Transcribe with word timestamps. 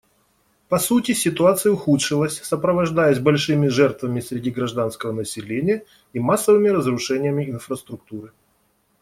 По 0.67 0.79
сути, 0.79 1.11
ситуация 1.11 1.71
ухудшилась, 1.73 2.41
сопровождаясь 2.41 3.19
большими 3.19 3.67
жертвами 3.67 4.19
среди 4.19 4.49
гражданского 4.49 5.11
населения 5.11 5.85
и 6.13 6.19
массовыми 6.19 6.69
разрушениями 6.69 7.47
инфраструктуры. 7.51 8.31